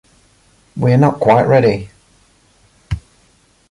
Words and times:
We 0.77 0.93
are 0.93 0.97
not 0.97 1.19
quite 1.19 1.43
ready! 1.47 1.91